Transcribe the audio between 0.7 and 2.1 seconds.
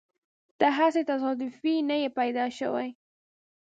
هسې تصادفي نه يې